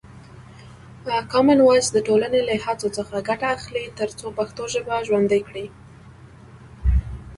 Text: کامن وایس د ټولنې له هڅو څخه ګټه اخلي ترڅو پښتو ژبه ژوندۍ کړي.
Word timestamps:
کامن 1.31 1.59
وایس 1.63 1.87
د 1.93 1.97
ټولنې 2.07 2.41
له 2.49 2.55
هڅو 2.65 2.87
څخه 2.97 3.25
ګټه 3.29 3.47
اخلي 3.57 3.83
ترڅو 3.99 4.25
پښتو 4.37 4.63
ژبه 4.73 4.95
ژوندۍ 5.07 5.41
کړي. 5.47 5.65